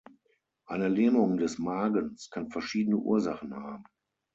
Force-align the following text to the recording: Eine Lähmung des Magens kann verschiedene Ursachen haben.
Eine 0.65 0.87
Lähmung 0.87 1.37
des 1.37 1.59
Magens 1.59 2.31
kann 2.31 2.49
verschiedene 2.49 2.97
Ursachen 2.97 3.53
haben. 3.53 3.83